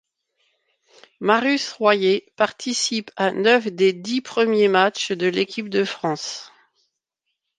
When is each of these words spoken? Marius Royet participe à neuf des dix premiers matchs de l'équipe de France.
Marius 1.19 1.73
Royet 1.73 2.25
participe 2.35 3.11
à 3.17 3.29
neuf 3.31 3.67
des 3.67 3.93
dix 3.93 4.21
premiers 4.21 4.67
matchs 4.67 5.11
de 5.11 5.27
l'équipe 5.27 5.69
de 5.69 5.83
France. 5.83 6.51